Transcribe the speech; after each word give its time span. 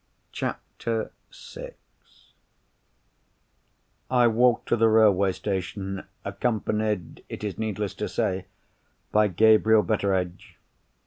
CHAPTER 0.31 1.11
VI 1.31 1.75
I 4.09 4.25
walked 4.25 4.67
to 4.69 4.75
the 4.75 4.87
railway 4.89 5.31
station 5.31 6.05
accompanied, 6.25 7.23
it 7.29 7.43
is 7.43 7.59
needless 7.59 7.93
to 8.01 8.09
say, 8.09 8.47
by 9.11 9.27
Gabriel 9.27 9.83
Betteredge. 9.83 10.57